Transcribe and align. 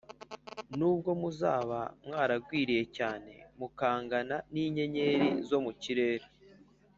nubwo 0.77 1.09
muzaba 1.21 1.79
mwaragwiriye 2.05 2.83
cyane 2.97 3.31
mukangana 3.57 4.35
n’inyenyeri 4.53 5.27
zo 5.49 5.57
mu 5.65 5.71
kirere 5.81 6.27